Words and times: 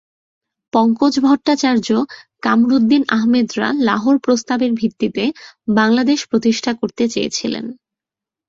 পঙ্কজ 0.73 1.13
ভট্টাচার্য 1.19 1.87
কামরুদ্দীন 2.41 3.03
আহমেদরা 3.09 3.67
লাহোর 3.79 4.17
প্রস্তাবের 4.19 4.71
ভিত্তিতে 4.73 5.23
বাংলাদেশ 5.71 6.19
প্রতিষ্ঠা 6.27 6.71
করতে 6.73 7.03
চেয়েছিলেন। 7.09 7.65